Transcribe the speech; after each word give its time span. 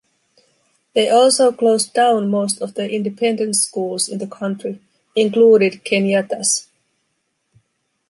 They 0.95 1.09
also 1.11 1.51
closed 1.51 1.93
down 1.93 2.31
most 2.31 2.59
of 2.59 2.73
the 2.73 2.89
independent 2.89 3.55
schools 3.55 4.09
in 4.09 4.17
the 4.17 4.25
country, 4.25 4.79
including 5.15 5.73
Kenyatta's. 5.81 6.65